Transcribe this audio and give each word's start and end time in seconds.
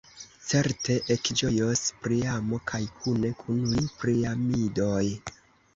Certe, 0.51 0.95
ekĝojos 1.15 1.83
Priamo 2.07 2.61
kaj 2.73 2.83
kune 2.97 3.35
kun 3.45 3.63
li 3.77 3.87
Priamidoj. 4.03 5.09